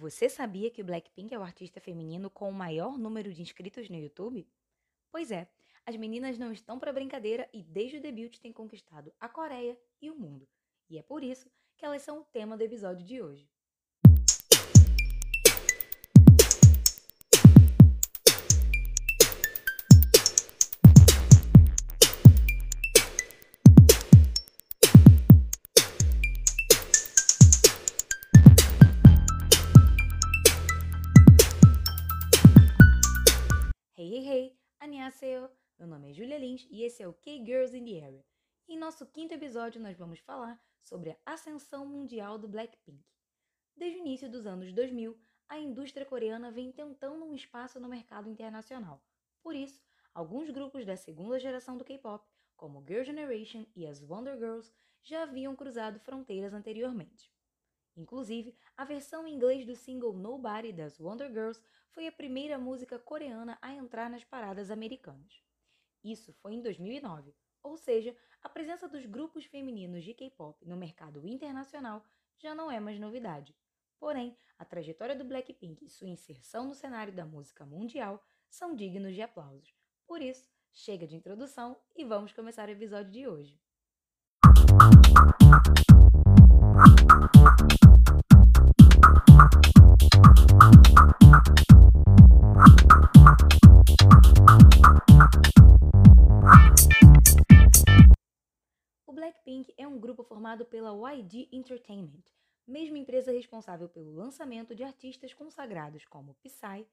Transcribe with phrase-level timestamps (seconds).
[0.00, 3.90] Você sabia que o Blackpink é o artista feminino com o maior número de inscritos
[3.90, 4.48] no YouTube?
[5.10, 5.46] Pois é,
[5.84, 10.10] as meninas não estão para brincadeira e desde o debut têm conquistado a Coreia e
[10.10, 10.48] o mundo.
[10.88, 13.46] E é por isso que elas são o tema do episódio de hoje.
[34.10, 34.58] Hey, hey, hey!
[34.80, 35.48] Annyeonghaseyo!
[35.78, 38.26] Meu nome é Julia Lins e esse é o K-Girls in the Area.
[38.68, 43.06] Em nosso quinto episódio, nós vamos falar sobre a ascensão mundial do Blackpink.
[43.76, 45.16] Desde o início dos anos 2000,
[45.48, 49.00] a indústria coreana vem tentando um espaço no mercado internacional.
[49.40, 49.80] Por isso,
[50.12, 54.72] alguns grupos da segunda geração do K-pop, como Girl Generation e as Wonder Girls,
[55.04, 57.32] já haviam cruzado fronteiras anteriormente.
[57.96, 62.98] Inclusive, a versão em inglês do single Nobody das Wonder Girls foi a primeira música
[62.98, 65.42] coreana a entrar nas paradas americanas.
[66.02, 71.26] Isso foi em 2009, ou seja, a presença dos grupos femininos de K-pop no mercado
[71.26, 72.02] internacional
[72.38, 73.54] já não é mais novidade.
[73.98, 79.14] Porém, a trajetória do Blackpink e sua inserção no cenário da música mundial são dignos
[79.14, 79.74] de aplausos.
[80.06, 83.60] Por isso, chega de introdução e vamos começar o episódio de hoje.
[99.06, 102.24] O Blackpink é um grupo formado pela YG Entertainment,
[102.66, 106.86] mesma empresa responsável pelo lançamento de artistas consagrados como Psy,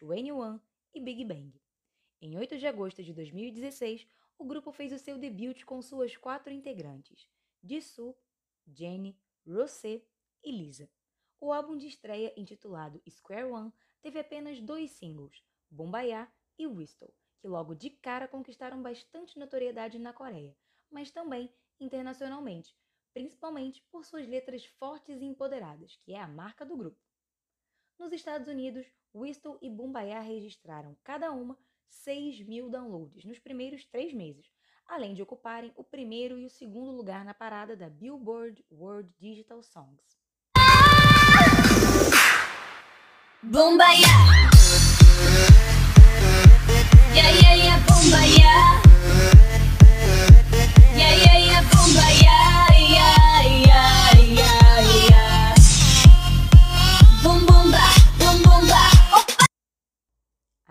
[0.00, 0.58] 2NE1
[0.94, 1.52] e Big Bang.
[2.22, 4.06] Em 8 de agosto de 2016,
[4.38, 7.28] o grupo fez o seu debut com suas quatro integrantes,
[7.62, 8.16] Jisoo,
[8.66, 10.02] Jennie, Rosé
[10.42, 10.90] e Lisa.
[11.40, 17.48] O álbum de estreia, intitulado Square One, teve apenas dois singles, Bombaya e Whistle, que
[17.48, 20.56] logo de cara conquistaram bastante notoriedade na Coreia,
[20.90, 22.74] mas também internacionalmente,
[23.12, 26.98] principalmente por suas letras fortes e empoderadas, que é a marca do grupo.
[27.98, 34.12] Nos Estados Unidos, Whistle e Bombaya registraram cada uma 6 mil downloads nos primeiros três
[34.12, 34.50] meses,
[34.86, 39.62] além de ocuparem o primeiro e o segundo lugar na parada da Billboard World Digital
[39.62, 40.00] Songs.
[43.42, 44.00] Bombaya.
[47.14, 48.38] Yeah, yeah, yeah, bombaya.
[48.38, 48.83] Yeah,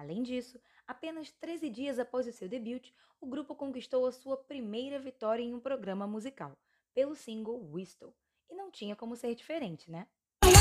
[0.04, 2.92] Além disso, apenas 13 dias após o seu debut,
[3.22, 6.52] o grupo conquistou a sua primeira vitória em um programa musical,
[6.94, 8.14] pelo single Whistle.
[8.52, 10.06] E não tinha como ser diferente, né?
[10.44, 10.52] We.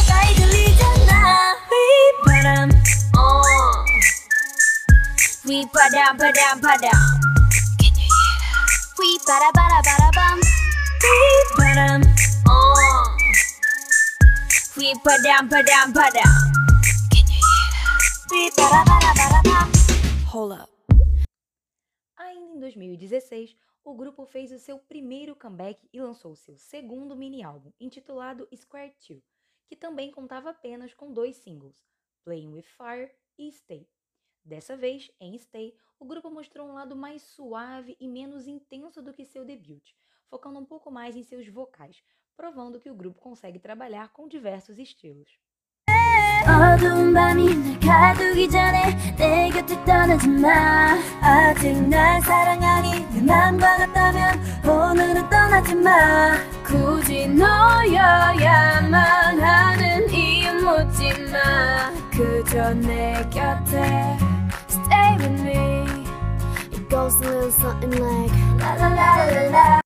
[17.10, 19.31] Can you hear.
[20.32, 20.72] Hold up.
[22.16, 27.72] Ainda em 2016, o grupo fez o seu primeiro comeback e lançou seu segundo mini-álbum,
[27.78, 29.22] intitulado Square 2,
[29.66, 31.84] que também contava apenas com dois singles,
[32.24, 33.88] Playing With Fire e Stay.
[34.44, 39.12] Dessa vez, em Stay, o grupo mostrou um lado mais suave e menos intenso do
[39.12, 39.92] que seu debut,
[40.28, 42.02] focando um pouco mais em seus vocais,
[42.36, 45.38] provando que o grupo consegue trabalhar com diversos estilos.
[46.62, 50.96] 어두운 밤이 날 가두기 전에 내 곁을 떠나지 마.
[51.20, 56.36] 아직 날 사랑하니 내 맘과 같다면 오늘은 떠나지 마.
[56.64, 58.92] 굳이 너여야만
[59.40, 61.90] 하는 이유 묻지 마.
[62.12, 64.16] 그저 내 곁에
[64.68, 65.84] Stay with me.
[66.72, 69.81] It goes a little something like La la la la la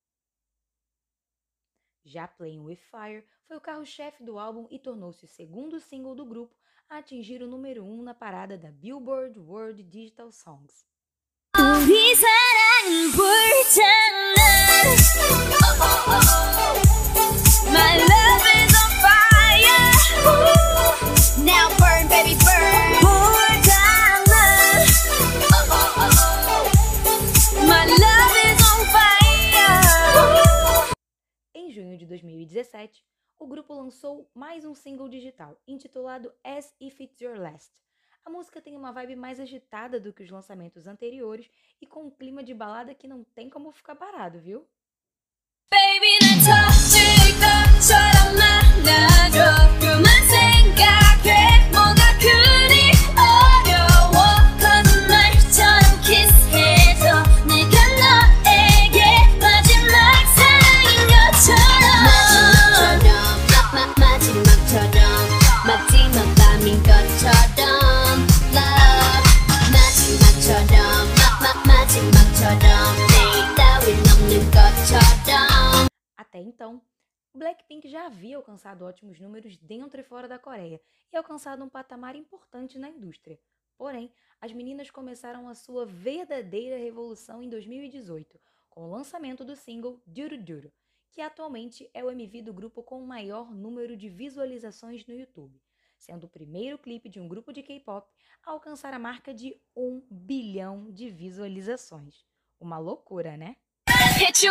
[2.16, 6.24] Já Playing With Fire foi o carro-chefe do álbum e tornou-se o segundo single do
[6.24, 6.56] grupo
[6.88, 10.86] a atingir o número 1 um na parada da Billboard World Digital Songs.
[11.54, 11.74] My
[18.00, 19.92] love is on fire.
[21.44, 22.85] Now burn, baby, burn.
[31.76, 33.04] Junho de 2017,
[33.38, 37.70] o grupo lançou mais um single digital, intitulado As If It's Your Last.
[38.24, 42.10] A música tem uma vibe mais agitada do que os lançamentos anteriores e com um
[42.10, 44.66] clima de balada que não tem como ficar parado, viu?
[45.70, 46.16] Baby
[78.06, 80.80] já havia alcançado ótimos números dentro e fora da Coreia
[81.12, 83.38] e alcançado um patamar importante na indústria.
[83.76, 90.00] Porém, as meninas começaram a sua verdadeira revolução em 2018, com o lançamento do single
[90.06, 90.72] Duro Duro,
[91.10, 95.60] que atualmente é o MV do grupo com o maior número de visualizações no YouTube,
[95.98, 98.08] sendo o primeiro clipe de um grupo de K-pop
[98.44, 102.24] a alcançar a marca de 1 bilhão de visualizações.
[102.60, 103.56] Uma loucura, né?
[104.18, 104.46] Hit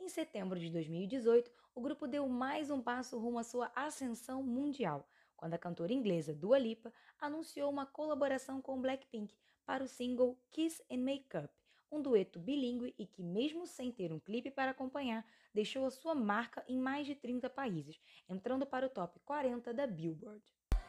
[0.00, 5.08] Em setembro de 2018, o grupo deu mais um passo rumo à sua ascensão mundial,
[5.36, 9.32] quando a cantora inglesa Dua Lipa anunciou uma colaboração com Blackpink
[9.64, 11.48] para o single Kiss and Make Up,
[11.90, 15.24] um dueto bilíngue e que, mesmo sem ter um clipe para acompanhar,
[15.54, 19.86] deixou a sua marca em mais de 30 países, entrando para o top 40 da
[19.86, 20.42] Billboard.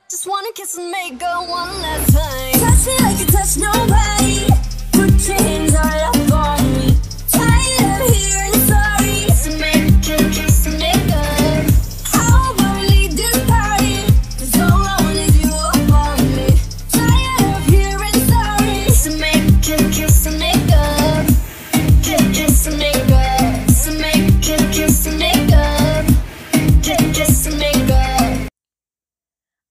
[0.10, 0.26] Just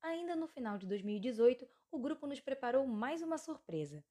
[0.02, 4.02] Ainda no final de 2018, o grupo nos preparou mais uma surpresa.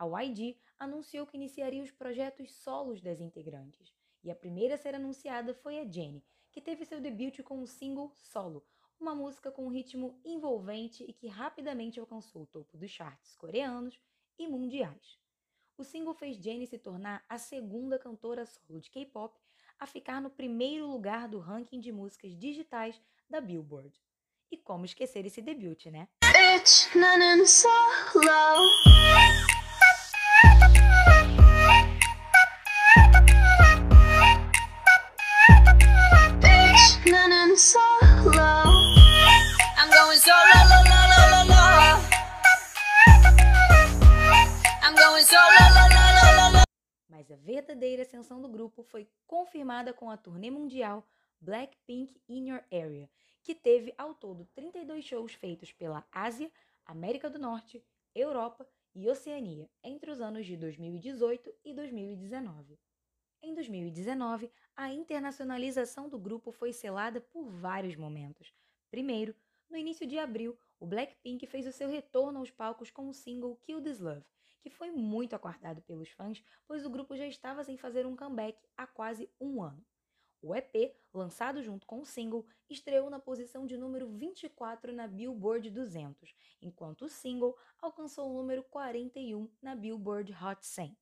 [0.00, 3.92] A YG anunciou que iniciaria os projetos solos das integrantes,
[4.24, 7.66] e a primeira a ser anunciada foi a Jennie, que teve seu debut com o
[7.66, 8.64] single Solo,
[8.98, 14.00] uma música com um ritmo envolvente e que rapidamente alcançou o topo dos charts coreanos
[14.38, 15.18] e mundiais.
[15.76, 19.38] O single fez Jennie se tornar a segunda cantora solo de K-pop
[19.78, 22.98] a ficar no primeiro lugar do ranking de músicas digitais
[23.28, 23.92] da Billboard.
[24.50, 26.08] E como esquecer esse debut, né?
[26.24, 26.94] Bitch,
[47.08, 51.06] Mas a verdadeira ascensão do grupo foi confirmada com a turnê mundial
[51.40, 53.10] Blackpink In Your Area,
[53.42, 56.50] que teve ao todo 32 shows feitos pela Ásia,
[56.86, 57.84] América do Norte,
[58.14, 62.78] Europa e Oceania entre os anos de 2018 e 2019.
[63.42, 68.52] Em 2019, a internacionalização do grupo foi selada por vários momentos.
[68.90, 69.34] Primeiro,
[69.70, 73.56] no início de abril, o Blackpink fez o seu retorno aos palcos com o single
[73.62, 74.26] Kill This Love,
[74.60, 78.58] que foi muito aguardado pelos fãs, pois o grupo já estava sem fazer um comeback
[78.76, 79.84] há quase um ano.
[80.42, 85.70] O EP, lançado junto com o single, estreou na posição de número 24 na Billboard
[85.70, 90.96] 200, enquanto o single alcançou o número 41 na Billboard Hot 100.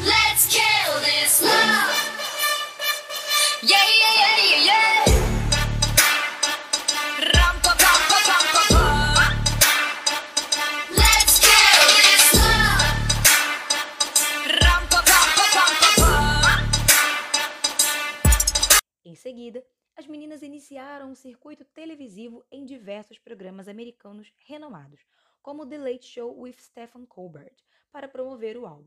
[0.00, 2.34] Let's kill this love.
[3.62, 5.13] Yeah, yeah, yeah, yeah, yeah.
[19.34, 25.00] Seguida, as meninas iniciaram um circuito televisivo em diversos programas americanos renomados,
[25.42, 27.56] como The Late Show with Stephen Colbert,
[27.90, 28.86] para promover o álbum.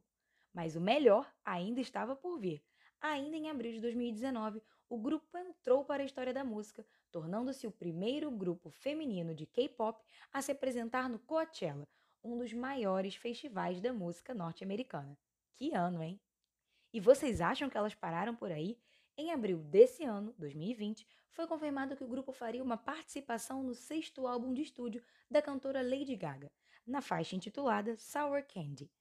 [0.53, 2.63] Mas o melhor ainda estava por vir.
[3.01, 7.71] Ainda em abril de 2019, o grupo entrou para a história da música, tornando-se o
[7.71, 10.01] primeiro grupo feminino de K-pop
[10.31, 11.85] a se apresentar no Coachella,
[12.23, 15.17] um dos maiores festivais da música norte-americana.
[15.57, 16.17] Que ano, hein?
[16.93, 18.79] E vocês acham que elas pararam por aí?
[19.19, 24.27] Em abril desse ano, 2020, foi confirmado que o grupo faria uma participação no sexto
[24.27, 26.51] álbum de estúdio da cantora Lady Gaga,
[26.85, 28.91] na faixa intitulada Sour Candy.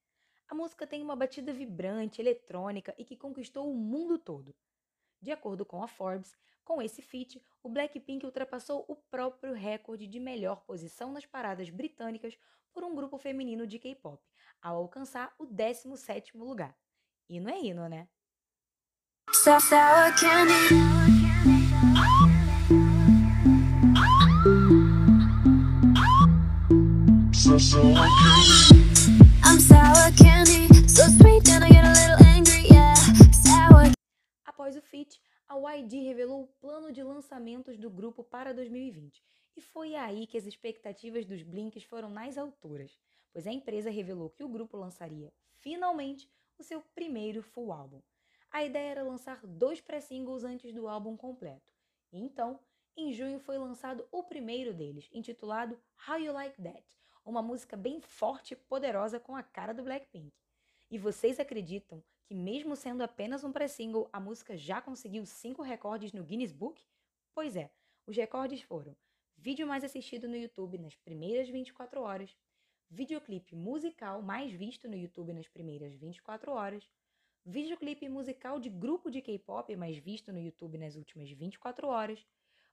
[0.48, 4.56] A música tem uma batida vibrante, eletrônica e que conquistou o mundo todo.
[5.20, 10.18] De acordo com a Forbes, com esse feat, o Blackpink ultrapassou o próprio recorde de
[10.18, 12.38] melhor posição nas paradas britânicas
[12.72, 14.26] por um grupo feminino de K-pop,
[14.62, 16.74] ao alcançar o 17º lugar.
[17.28, 18.08] E não é hino, né?
[19.46, 20.74] So sour candy.
[29.44, 32.96] I'm sour candy, so sweet, then I get a little angry, yeah.
[33.30, 33.92] Sour
[34.44, 39.22] Após o feat, a YG revelou o plano de lançamentos do grupo para 2020.
[39.56, 42.98] E foi aí que as expectativas dos Blinks foram nas alturas,
[43.32, 48.02] pois a empresa revelou que o grupo lançaria, finalmente, o seu primeiro full álbum.
[48.56, 51.74] A ideia era lançar dois pré-singles antes do álbum completo.
[52.10, 52.58] Então,
[52.96, 56.82] em junho foi lançado o primeiro deles, intitulado How You Like That,
[57.22, 60.32] uma música bem forte e poderosa com a cara do Blackpink.
[60.90, 66.14] E vocês acreditam que, mesmo sendo apenas um pré-single, a música já conseguiu cinco recordes
[66.14, 66.82] no Guinness Book?
[67.34, 67.70] Pois é,
[68.06, 68.96] os recordes foram
[69.36, 72.34] vídeo mais assistido no YouTube nas primeiras 24 horas,
[72.88, 76.88] videoclipe musical mais visto no YouTube nas primeiras 24 horas,
[77.46, 82.26] videoclipe musical de grupo de K-pop mais visto no YouTube nas últimas 24 horas,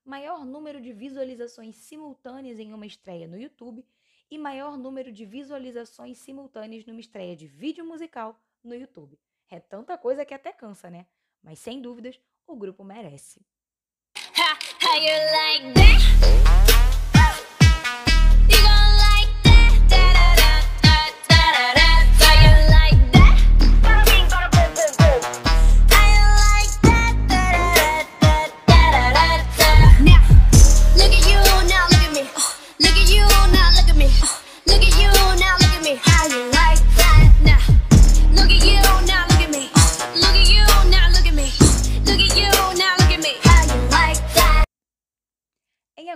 [0.03, 3.85] maior número de visualizações simultâneas em uma estreia no YouTube
[4.31, 9.19] e maior número de visualizações simultâneas numa estreia de vídeo musical no YouTube.
[9.47, 11.05] É tanta coisa que até cansa, né?
[11.43, 13.45] Mas sem dúvidas, o grupo merece.
[14.15, 14.57] Ha,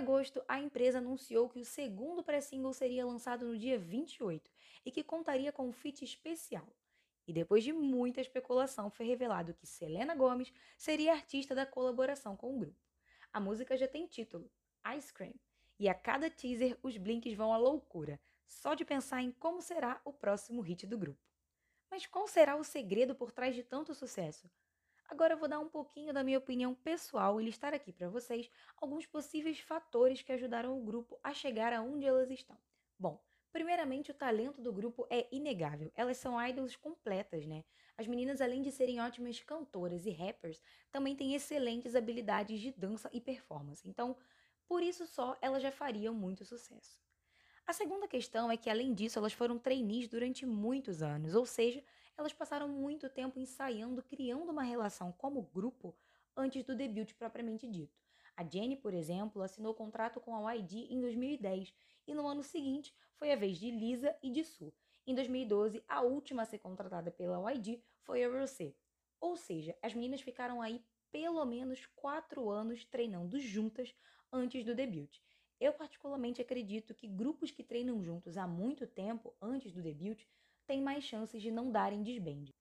[0.08, 4.50] agosto, a empresa anunciou que o segundo pré-single seria lançado no dia 28
[4.86, 6.66] e que contaria com um feat especial.
[7.26, 12.56] E depois de muita especulação, foi revelado que Selena Gomez seria artista da colaboração com
[12.56, 12.82] o grupo.
[13.30, 14.50] A música já tem título,
[14.96, 15.34] Ice Cream,
[15.78, 20.00] e a cada teaser os blinks vão à loucura, só de pensar em como será
[20.06, 21.20] o próximo hit do grupo.
[21.90, 24.50] Mas qual será o segredo por trás de tanto sucesso?
[25.08, 28.50] Agora eu vou dar um pouquinho da minha opinião pessoal e listar aqui para vocês
[28.76, 32.58] alguns possíveis fatores que ajudaram o grupo a chegar aonde elas estão.
[32.98, 33.18] Bom,
[33.50, 35.90] primeiramente o talento do grupo é inegável.
[35.96, 37.64] Elas são idols completas, né?
[37.96, 40.62] As meninas, além de serem ótimas cantoras e rappers,
[40.92, 43.88] também têm excelentes habilidades de dança e performance.
[43.88, 44.14] Então,
[44.66, 47.00] por isso só, elas já fariam muito sucesso.
[47.66, 51.82] A segunda questão é que, além disso, elas foram trainees durante muitos anos, ou seja,
[52.18, 55.96] elas passaram muito tempo ensaiando, criando uma relação como grupo
[56.36, 57.96] antes do debut propriamente dito.
[58.36, 61.72] A Jenny, por exemplo, assinou contrato com a YG em 2010
[62.08, 64.74] e no ano seguinte foi a vez de Lisa e de Su.
[65.06, 68.74] Em 2012, a última a ser contratada pela YG foi a Rosé.
[69.20, 73.94] Ou seja, as meninas ficaram aí pelo menos quatro anos treinando juntas
[74.32, 75.20] antes do debut.
[75.60, 80.20] Eu particularmente acredito que grupos que treinam juntos há muito tempo antes do debut
[80.68, 82.54] tem mais chances de não darem desbande.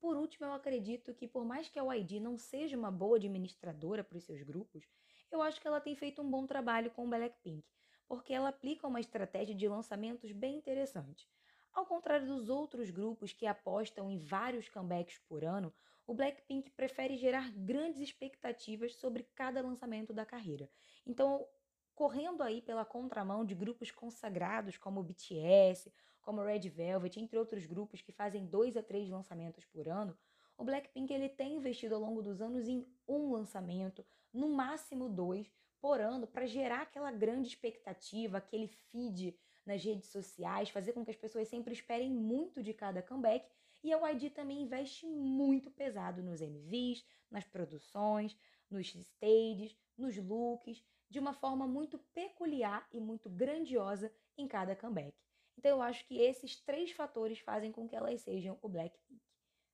[0.00, 4.02] Por último, eu acredito que, por mais que a YG não seja uma boa administradora
[4.02, 4.88] para os seus grupos,
[5.30, 7.62] eu acho que ela tem feito um bom trabalho com o Blackpink,
[8.08, 11.28] porque ela aplica uma estratégia de lançamentos bem interessante.
[11.74, 15.74] Ao contrário dos outros grupos que apostam em vários comebacks por ano,
[16.06, 20.70] o Blackpink prefere gerar grandes expectativas sobre cada lançamento da carreira.
[21.06, 21.46] Então,
[21.94, 25.92] correndo aí pela contramão de grupos consagrados como o BTS
[26.24, 30.16] como Red Velvet, entre outros grupos que fazem dois a três lançamentos por ano,
[30.56, 35.52] o Blackpink ele tem investido ao longo dos anos em um lançamento, no máximo dois,
[35.80, 39.36] por ano, para gerar aquela grande expectativa, aquele feed
[39.66, 43.46] nas redes sociais, fazer com que as pessoas sempre esperem muito de cada comeback.
[43.82, 48.34] E a YG também investe muito pesado nos MVs, nas produções,
[48.70, 50.82] nos stages, nos looks,
[51.14, 55.16] de uma forma muito peculiar e muito grandiosa em cada comeback.
[55.56, 59.22] Então eu acho que esses três fatores fazem com que elas sejam o Blackpink.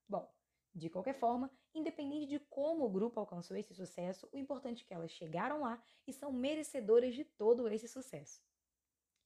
[0.06, 0.30] Bom,
[0.75, 4.92] de qualquer forma, independente de como o grupo alcançou esse sucesso, o importante é que
[4.92, 8.42] elas chegaram lá e são merecedoras de todo esse sucesso.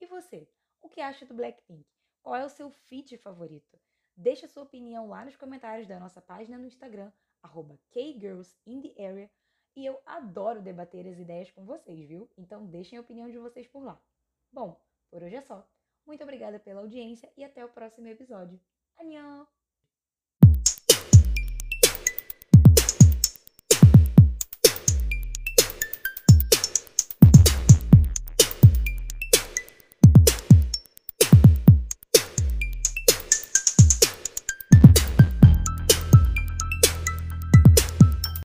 [0.01, 0.49] E você?
[0.81, 1.85] O que acha do Blackpink?
[2.23, 3.77] Qual é o seu feat favorito?
[4.17, 7.11] Deixe a sua opinião lá nos comentários da nossa página no Instagram,
[7.91, 9.29] KGirlsInTheArea,
[9.77, 12.31] e eu adoro debater as ideias com vocês, viu?
[12.37, 14.01] Então deixem a opinião de vocês por lá.
[14.53, 15.69] Bom, por hoje é só.
[16.07, 18.61] Muito obrigada pela audiência e até o próximo episódio.
[18.99, 19.64] Annyeong!